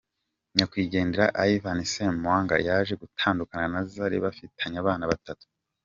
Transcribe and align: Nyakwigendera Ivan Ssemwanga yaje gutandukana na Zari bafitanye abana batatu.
Nyakwigendera 0.55 1.25
Ivan 1.53 1.79
Ssemwanga 1.87 2.55
yaje 2.67 2.93
gutandukana 3.01 3.65
na 3.73 3.81
Zari 3.91 4.17
bafitanye 4.25 4.77
abana 4.83 5.05
batatu. 5.11 5.45